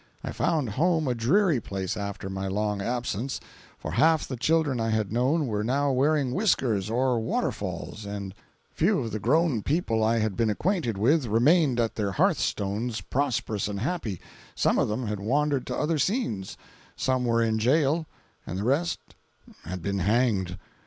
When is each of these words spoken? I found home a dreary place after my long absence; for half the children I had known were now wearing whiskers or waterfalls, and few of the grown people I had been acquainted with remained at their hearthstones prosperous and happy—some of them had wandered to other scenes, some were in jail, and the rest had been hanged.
I 0.23 0.31
found 0.31 0.67
home 0.71 1.07
a 1.07 1.13
dreary 1.13 1.59
place 1.61 1.95
after 1.95 2.27
my 2.27 2.47
long 2.47 2.81
absence; 2.81 3.39
for 3.77 3.91
half 3.91 4.27
the 4.27 4.35
children 4.35 4.79
I 4.79 4.89
had 4.89 5.11
known 5.13 5.45
were 5.45 5.63
now 5.63 5.91
wearing 5.91 6.31
whiskers 6.31 6.89
or 6.89 7.19
waterfalls, 7.19 8.03
and 8.03 8.33
few 8.71 9.01
of 9.01 9.11
the 9.11 9.19
grown 9.19 9.61
people 9.61 10.03
I 10.03 10.17
had 10.17 10.35
been 10.35 10.49
acquainted 10.49 10.97
with 10.97 11.27
remained 11.27 11.79
at 11.79 11.93
their 11.93 12.13
hearthstones 12.13 13.01
prosperous 13.01 13.67
and 13.67 13.79
happy—some 13.79 14.79
of 14.79 14.87
them 14.87 15.05
had 15.05 15.19
wandered 15.19 15.67
to 15.67 15.77
other 15.77 15.99
scenes, 15.99 16.57
some 16.95 17.23
were 17.23 17.43
in 17.43 17.59
jail, 17.59 18.07
and 18.47 18.57
the 18.57 18.63
rest 18.63 18.97
had 19.65 19.83
been 19.83 19.99
hanged. 19.99 20.57